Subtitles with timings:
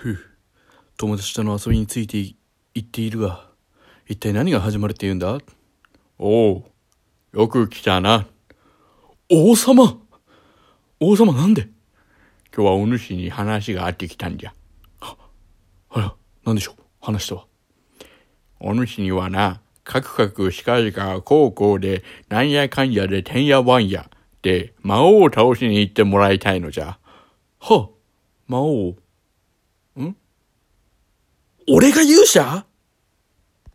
[0.00, 0.18] ふう、
[0.96, 2.34] 友達との遊びについて行
[2.78, 3.50] っているが、
[4.08, 5.36] 一体何が始まるって言うんだ？
[6.18, 6.64] おう、
[7.34, 8.26] よく来たな。
[9.28, 9.98] 王様
[11.00, 11.68] 王様なんで？
[12.56, 14.54] 今日はお主に話があってきたんじゃ。
[15.02, 15.16] あ
[15.90, 16.14] ら、
[16.46, 16.82] なんでしょう？
[17.02, 17.46] 話とは。
[18.58, 24.08] お主にはな、カクカクしかじかこうこうで、なんやかんやでてんやわんや、
[24.40, 26.98] で、魔王を倒しに行ってもらいたいのじゃ。
[27.58, 27.88] はあ、
[28.46, 28.94] 魔王。
[30.02, 30.16] ん？
[31.68, 32.66] 俺が勇者？